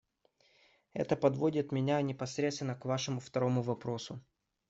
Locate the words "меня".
1.71-2.01